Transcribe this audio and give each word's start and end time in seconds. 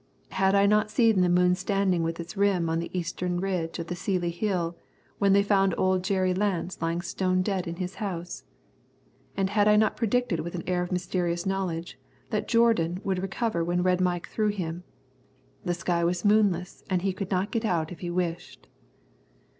Had 0.31 0.55
I 0.55 0.65
not 0.65 0.89
seen 0.89 1.21
the 1.21 1.29
moon 1.29 1.53
standing 1.53 2.01
with 2.01 2.19
its 2.19 2.35
rim 2.35 2.71
on 2.71 2.79
the 2.79 2.89
eastern 2.91 3.39
ridge 3.39 3.77
of 3.77 3.85
the 3.85 3.95
Seely 3.95 4.31
Hill 4.31 4.75
when 5.19 5.33
they 5.33 5.43
found 5.43 5.75
old 5.77 6.03
Jerry 6.03 6.33
Lance 6.33 6.81
lying 6.81 7.01
stone 7.01 7.43
dead 7.43 7.67
in 7.67 7.75
his 7.75 7.93
house? 8.01 8.43
And 9.37 9.51
had 9.51 9.67
I 9.67 9.75
not 9.75 9.95
predicted 9.95 10.39
with 10.39 10.55
an 10.55 10.63
air 10.65 10.81
of 10.81 10.91
mysterious 10.91 11.45
knowledge 11.45 11.99
that 12.31 12.47
Jourdan 12.47 12.99
would 13.03 13.21
recover 13.21 13.63
when 13.63 13.83
Red 13.83 14.01
Mike 14.01 14.27
threw 14.27 14.47
him? 14.47 14.83
The 15.65 15.75
sky 15.75 16.03
was 16.03 16.25
moonless 16.25 16.83
and 16.89 17.03
he 17.03 17.13
could 17.13 17.29
not 17.29 17.51
get 17.51 17.63
out 17.63 17.91
if 17.91 17.99
he 17.99 18.09
wished. 18.09 18.65